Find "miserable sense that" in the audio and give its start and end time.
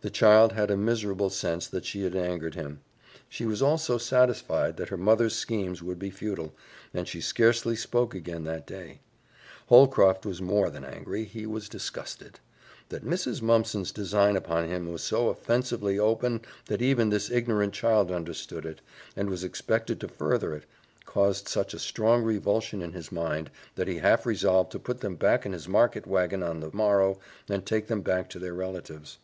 0.76-1.84